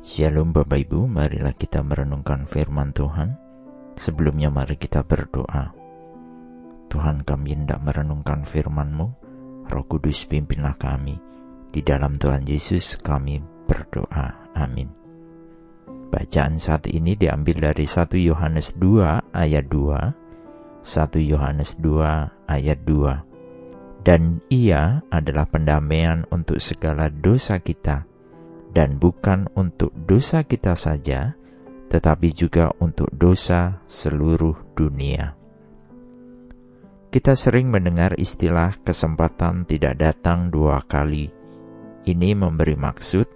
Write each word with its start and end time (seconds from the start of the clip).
Shalom 0.00 0.56
Bapak 0.56 0.88
Ibu, 0.88 1.04
marilah 1.04 1.52
kita 1.52 1.84
merenungkan 1.84 2.48
firman 2.48 2.88
Tuhan. 2.96 3.36
Sebelumnya 4.00 4.48
mari 4.48 4.80
kita 4.80 5.04
berdoa. 5.04 5.76
Tuhan 6.88 7.20
kami 7.20 7.52
hendak 7.52 7.84
merenungkan 7.84 8.40
firman-Mu, 8.40 9.06
Roh 9.68 9.84
Kudus 9.84 10.24
pimpinlah 10.24 10.80
kami. 10.80 11.20
Di 11.68 11.84
dalam 11.84 12.16
Tuhan 12.16 12.48
Yesus 12.48 12.96
kami 12.96 13.44
berdoa. 13.68 14.56
Amin. 14.56 14.88
Bacaan 16.08 16.56
saat 16.56 16.88
ini 16.88 17.12
diambil 17.12 17.68
dari 17.68 17.84
1 17.84 18.16
Yohanes 18.24 18.80
2 18.80 19.36
ayat 19.36 19.68
2, 19.68 20.80
1 20.80 21.28
Yohanes 21.28 21.76
2 21.76 22.48
ayat 22.48 22.80
2. 22.88 24.00
Dan 24.00 24.40
ia 24.48 25.04
adalah 25.12 25.44
pendamaian 25.44 26.24
untuk 26.32 26.56
segala 26.56 27.12
dosa 27.12 27.60
kita, 27.60 28.08
dan 28.70 28.98
bukan 28.98 29.50
untuk 29.58 29.90
dosa 30.06 30.46
kita 30.46 30.78
saja, 30.78 31.34
tetapi 31.90 32.30
juga 32.30 32.70
untuk 32.78 33.10
dosa 33.10 33.82
seluruh 33.90 34.54
dunia. 34.78 35.34
Kita 37.10 37.34
sering 37.34 37.66
mendengar 37.66 38.14
istilah 38.14 38.78
kesempatan 38.86 39.66
tidak 39.66 39.98
datang 39.98 40.54
dua 40.54 40.86
kali. 40.86 41.26
Ini 42.06 42.38
memberi 42.38 42.78
maksud, 42.78 43.26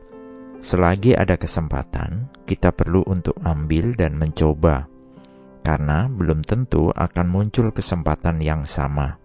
selagi 0.62 1.18
ada 1.18 1.34
kesempatan, 1.34 2.30
kita 2.46 2.70
perlu 2.70 3.02
untuk 3.10 3.34
ambil 3.42 3.98
dan 3.98 4.14
mencoba, 4.14 4.86
karena 5.66 6.06
belum 6.06 6.46
tentu 6.46 6.94
akan 6.94 7.26
muncul 7.26 7.74
kesempatan 7.74 8.38
yang 8.38 8.62
sama. 8.62 9.18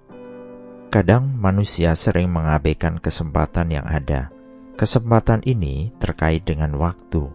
Kadang 0.90 1.38
manusia 1.38 1.94
sering 1.94 2.34
mengabaikan 2.34 2.98
kesempatan 2.98 3.70
yang 3.70 3.86
ada 3.86 4.34
Kesempatan 4.80 5.44
ini 5.44 5.92
terkait 6.00 6.48
dengan 6.48 6.72
waktu. 6.80 7.28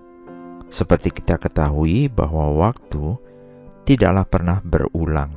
Seperti 0.73 1.13
kita 1.13 1.37
ketahui 1.37 2.09
bahwa 2.09 2.49
waktu 2.57 3.21
tidaklah 3.85 4.25
pernah 4.25 4.59
berulang. 4.65 5.29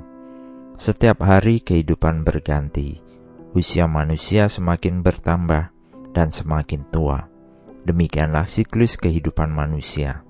Setiap 0.80 1.20
hari 1.28 1.60
kehidupan 1.60 2.24
berganti, 2.24 3.04
usia 3.52 3.92
manusia 3.92 4.48
semakin 4.48 5.04
bertambah 5.04 5.76
dan 6.16 6.32
semakin 6.32 6.88
tua. 6.96 7.28
Demikianlah 7.84 8.48
siklus 8.48 8.96
kehidupan 8.96 9.52
manusia. 9.52 10.24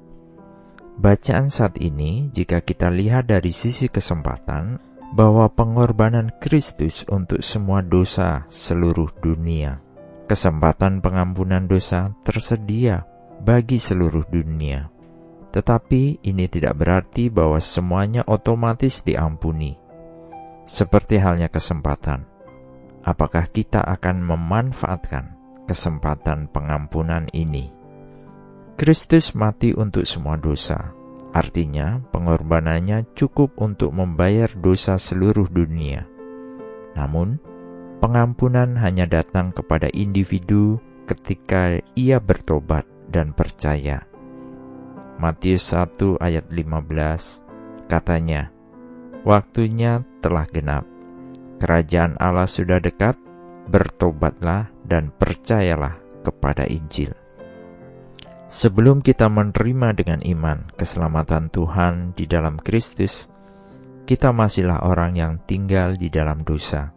Bacaan 0.98 1.54
saat 1.54 1.78
ini, 1.78 2.34
jika 2.34 2.66
kita 2.66 2.90
lihat 2.90 3.30
dari 3.30 3.54
sisi 3.54 3.86
kesempatan, 3.86 4.82
bahwa 5.14 5.46
pengorbanan 5.54 6.34
Kristus 6.42 7.06
untuk 7.06 7.46
semua 7.46 7.86
dosa 7.86 8.50
seluruh 8.50 9.14
dunia 9.22 9.86
Kesempatan 10.28 11.00
pengampunan 11.00 11.72
dosa 11.72 12.12
tersedia 12.28 13.08
bagi 13.40 13.80
seluruh 13.80 14.28
dunia. 14.28 14.92
Tetapi 15.56 16.20
ini 16.28 16.52
tidak 16.52 16.84
berarti 16.84 17.32
bahwa 17.32 17.64
semuanya 17.64 18.28
otomatis 18.28 19.08
diampuni. 19.08 19.80
Seperti 20.68 21.16
halnya 21.24 21.48
kesempatan, 21.48 22.28
apakah 23.08 23.48
kita 23.48 23.80
akan 23.80 24.20
memanfaatkan 24.28 25.32
kesempatan 25.64 26.52
pengampunan 26.52 27.32
ini? 27.32 27.72
Kristus 28.76 29.32
mati 29.32 29.72
untuk 29.72 30.04
semua 30.04 30.36
dosa, 30.36 30.92
artinya 31.32 32.04
pengorbanannya 32.12 33.16
cukup 33.16 33.56
untuk 33.64 33.96
membayar 33.96 34.52
dosa 34.60 35.00
seluruh 35.00 35.48
dunia. 35.48 36.04
Namun, 37.00 37.40
Pengampunan 37.98 38.78
hanya 38.78 39.10
datang 39.10 39.50
kepada 39.50 39.90
individu 39.90 40.78
ketika 41.10 41.82
ia 41.98 42.22
bertobat 42.22 42.86
dan 43.10 43.34
percaya. 43.34 44.06
Matius 45.18 45.74
1 45.74 46.22
ayat 46.22 46.46
15 46.46 47.90
katanya, 47.90 48.54
Waktunya 49.26 50.06
telah 50.22 50.46
genap, 50.46 50.86
kerajaan 51.58 52.14
Allah 52.22 52.46
sudah 52.46 52.78
dekat, 52.78 53.18
bertobatlah 53.66 54.70
dan 54.86 55.10
percayalah 55.18 55.98
kepada 56.22 56.70
Injil. 56.70 57.18
Sebelum 58.46 59.02
kita 59.02 59.26
menerima 59.26 59.98
dengan 59.98 60.22
iman 60.22 60.70
keselamatan 60.78 61.50
Tuhan 61.50 62.14
di 62.14 62.30
dalam 62.30 62.62
Kristus, 62.62 63.26
kita 64.06 64.30
masihlah 64.30 64.86
orang 64.86 65.18
yang 65.18 65.34
tinggal 65.50 65.98
di 65.98 66.14
dalam 66.14 66.46
dosa 66.46 66.97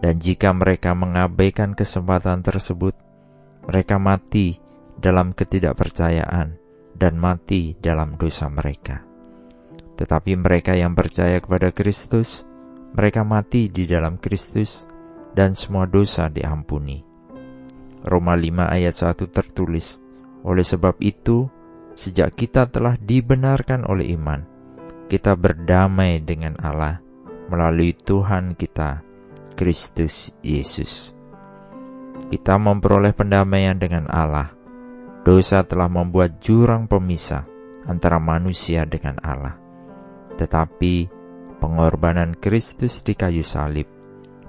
dan 0.00 0.20
jika 0.20 0.52
mereka 0.52 0.92
mengabaikan 0.92 1.72
kesempatan 1.72 2.44
tersebut, 2.44 2.94
mereka 3.66 3.96
mati 3.96 4.60
dalam 4.96 5.32
ketidakpercayaan 5.32 6.56
dan 6.96 7.14
mati 7.20 7.76
dalam 7.76 8.16
dosa 8.16 8.48
mereka. 8.48 9.04
Tetapi 9.96 10.32
mereka 10.36 10.76
yang 10.76 10.92
percaya 10.92 11.40
kepada 11.40 11.72
Kristus, 11.72 12.44
mereka 12.92 13.24
mati 13.24 13.68
di 13.72 13.88
dalam 13.88 14.20
Kristus 14.20 14.84
dan 15.36 15.52
semua 15.52 15.84
dosa 15.88 16.28
diampuni. 16.32 17.04
Roma 18.06 18.36
5 18.36 18.72
ayat 18.72 18.94
1 18.94 19.28
tertulis, 19.28 20.00
Oleh 20.46 20.62
sebab 20.62 21.00
itu, 21.02 21.48
sejak 21.96 22.36
kita 22.38 22.68
telah 22.70 22.94
dibenarkan 23.00 23.82
oleh 23.88 24.14
iman, 24.14 24.44
kita 25.10 25.34
berdamai 25.34 26.22
dengan 26.22 26.54
Allah 26.62 27.02
melalui 27.50 27.96
Tuhan 27.96 28.54
kita, 28.54 29.02
Kristus 29.56 30.36
Yesus. 30.44 31.16
Kita 32.28 32.60
memperoleh 32.60 33.16
pendamaian 33.16 33.74
dengan 33.80 34.06
Allah. 34.12 34.52
Dosa 35.24 35.64
telah 35.66 35.90
membuat 35.90 36.38
jurang 36.38 36.86
pemisah 36.86 37.48
antara 37.88 38.20
manusia 38.20 38.86
dengan 38.86 39.18
Allah. 39.24 39.58
Tetapi 40.36 40.94
pengorbanan 41.58 42.36
Kristus 42.36 43.00
di 43.00 43.16
kayu 43.16 43.42
salib 43.42 43.88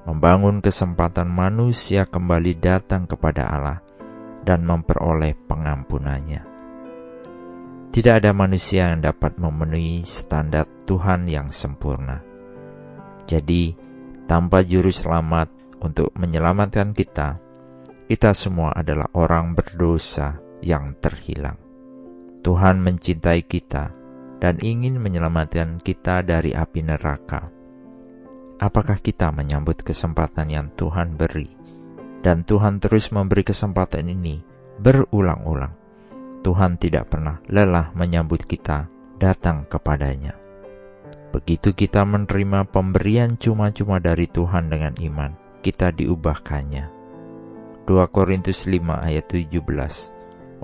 membangun 0.04 0.60
kesempatan 0.60 1.32
manusia 1.32 2.06
kembali 2.06 2.60
datang 2.60 3.08
kepada 3.08 3.48
Allah 3.48 3.80
dan 4.44 4.64
memperoleh 4.64 5.36
pengampunannya. 5.48 6.42
Tidak 7.92 8.14
ada 8.14 8.32
manusia 8.32 8.94
yang 8.94 9.02
dapat 9.02 9.36
memenuhi 9.42 10.06
standar 10.06 10.70
Tuhan 10.86 11.26
yang 11.26 11.50
sempurna. 11.50 12.22
Jadi, 13.28 13.87
tanpa 14.28 14.62
juru 14.62 14.92
selamat 14.92 15.50
untuk 15.80 16.12
menyelamatkan 16.20 16.92
kita, 16.92 17.40
kita 18.12 18.32
semua 18.36 18.76
adalah 18.76 19.08
orang 19.16 19.56
berdosa 19.56 20.38
yang 20.60 20.96
terhilang. 21.00 21.58
Tuhan 22.44 22.80
mencintai 22.80 23.44
kita 23.48 23.92
dan 24.38 24.60
ingin 24.62 25.02
menyelamatkan 25.02 25.82
kita 25.82 26.22
dari 26.24 26.54
api 26.54 26.86
neraka. 26.86 27.50
Apakah 28.58 29.00
kita 29.02 29.32
menyambut 29.32 29.84
kesempatan 29.84 30.50
yang 30.50 30.68
Tuhan 30.76 31.20
beri? 31.20 31.52
Dan 32.24 32.44
Tuhan 32.44 32.82
terus 32.82 33.14
memberi 33.14 33.46
kesempatan 33.46 34.10
ini 34.10 34.42
berulang-ulang. 34.82 35.74
Tuhan 36.42 36.80
tidak 36.82 37.12
pernah 37.12 37.38
lelah 37.52 37.94
menyambut 37.94 38.48
kita 38.48 38.90
datang 39.22 39.68
kepadanya. 39.70 40.47
Begitu 41.38 41.78
kita 41.78 42.02
menerima 42.02 42.66
pemberian 42.66 43.38
cuma-cuma 43.38 44.02
dari 44.02 44.26
Tuhan 44.26 44.74
dengan 44.74 44.98
iman, 44.98 45.38
kita 45.62 45.94
diubahkannya. 45.94 46.90
2 47.86 47.94
Korintus 48.10 48.66
5 48.66 49.06
ayat 49.06 49.30
17 49.30 49.62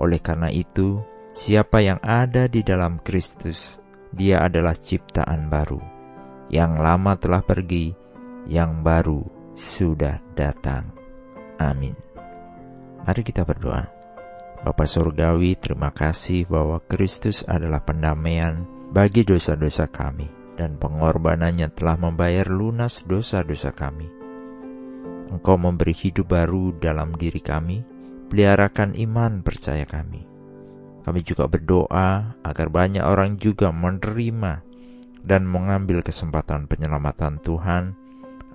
Oleh 0.02 0.18
karena 0.18 0.50
itu, 0.50 0.98
siapa 1.30 1.78
yang 1.78 2.02
ada 2.02 2.50
di 2.50 2.66
dalam 2.66 2.98
Kristus, 3.06 3.78
dia 4.10 4.42
adalah 4.42 4.74
ciptaan 4.74 5.46
baru. 5.46 5.78
Yang 6.50 6.72
lama 6.82 7.12
telah 7.22 7.46
pergi, 7.46 7.94
yang 8.50 8.82
baru 8.82 9.22
sudah 9.54 10.18
datang. 10.34 10.90
Amin. 11.62 11.94
Mari 13.06 13.22
kita 13.22 13.46
berdoa. 13.46 13.86
Bapa 14.66 14.90
Surgawi, 14.90 15.54
terima 15.54 15.94
kasih 15.94 16.50
bahwa 16.50 16.82
Kristus 16.82 17.46
adalah 17.46 17.78
pendamaian 17.78 18.66
bagi 18.90 19.22
dosa-dosa 19.22 19.86
kami 19.86 20.42
dan 20.54 20.78
pengorbanannya 20.78 21.70
telah 21.74 21.98
membayar 21.98 22.46
lunas 22.46 23.02
dosa-dosa 23.06 23.74
kami. 23.74 24.06
Engkau 25.34 25.58
memberi 25.58 25.94
hidup 25.94 26.30
baru 26.30 26.74
dalam 26.78 27.18
diri 27.18 27.42
kami, 27.42 27.82
peliharakan 28.30 28.94
iman 28.94 29.42
percaya 29.42 29.82
kami. 29.82 30.22
Kami 31.04 31.20
juga 31.20 31.50
berdoa 31.50 32.38
agar 32.40 32.66
banyak 32.72 33.04
orang 33.04 33.36
juga 33.36 33.68
menerima 33.74 34.64
dan 35.20 35.44
mengambil 35.44 36.00
kesempatan 36.00 36.64
penyelamatan 36.64 37.42
Tuhan 37.44 37.92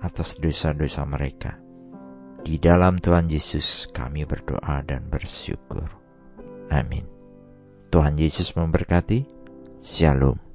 atas 0.02 0.40
dosa-dosa 0.40 1.06
mereka. 1.06 1.60
Di 2.40 2.56
dalam 2.56 2.96
Tuhan 2.96 3.28
Yesus 3.28 3.92
kami 3.92 4.24
berdoa 4.24 4.80
dan 4.82 5.06
bersyukur. 5.12 5.86
Amin. 6.72 7.04
Tuhan 7.92 8.16
Yesus 8.16 8.56
memberkati. 8.56 9.28
Shalom. 9.84 10.49